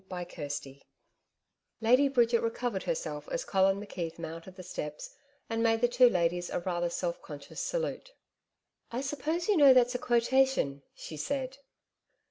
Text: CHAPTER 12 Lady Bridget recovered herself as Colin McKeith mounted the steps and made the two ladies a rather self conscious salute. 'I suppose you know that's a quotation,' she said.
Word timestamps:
CHAPTER 0.09 0.49
12 0.63 0.77
Lady 1.79 2.07
Bridget 2.07 2.39
recovered 2.39 2.81
herself 2.81 3.29
as 3.29 3.45
Colin 3.45 3.79
McKeith 3.79 4.17
mounted 4.17 4.55
the 4.55 4.63
steps 4.63 5.13
and 5.47 5.61
made 5.61 5.79
the 5.81 5.87
two 5.87 6.09
ladies 6.09 6.49
a 6.49 6.59
rather 6.61 6.89
self 6.89 7.21
conscious 7.21 7.61
salute. 7.61 8.11
'I 8.89 9.01
suppose 9.01 9.47
you 9.47 9.55
know 9.57 9.75
that's 9.75 9.93
a 9.93 9.99
quotation,' 9.99 10.81
she 10.95 11.17
said. 11.17 11.59